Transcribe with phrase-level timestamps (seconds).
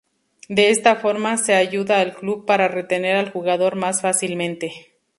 [0.49, 4.95] De esta forma, se ayuda al club para retener al jugador más fácilmente.